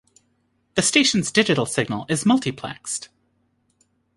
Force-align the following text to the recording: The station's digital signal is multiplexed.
The 0.73 0.81
station's 0.81 1.29
digital 1.31 1.67
signal 1.67 2.07
is 2.09 2.23
multiplexed. 2.23 3.09